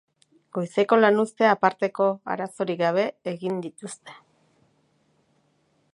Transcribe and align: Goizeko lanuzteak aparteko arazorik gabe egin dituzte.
Goizeko 0.57 0.97
lanuzteak 0.99 1.51
aparteko 1.57 2.07
arazorik 2.37 2.81
gabe 2.81 3.05
egin 3.35 3.63
dituzte. 3.67 4.19